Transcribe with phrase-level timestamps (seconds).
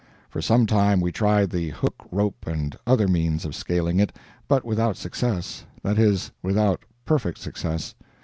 [0.31, 4.11] For some time we tried the hook rope and other means of scaling it,
[4.47, 7.93] but without success that is, without perfect success.